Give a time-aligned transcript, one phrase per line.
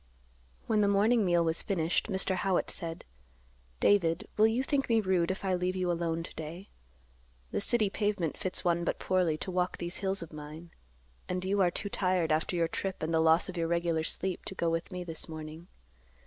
[0.65, 2.33] When the morning meal was finished, Mr.
[2.37, 3.05] Howitt said,
[3.79, 6.69] "David, will you think me rude, if I leave you alone to day?
[7.51, 10.71] The city pavement fits one but poorly to walk these hills of mine,
[11.29, 14.43] and you are too tired after your trip and the loss of your regular sleep
[14.45, 15.67] to go with me this morning.